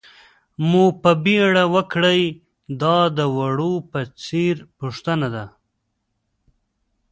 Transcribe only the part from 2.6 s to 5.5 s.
دا د وړو په څېر پوښتنه.